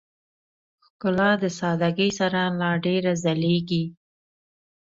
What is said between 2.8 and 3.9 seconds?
ډېره ځلېږي.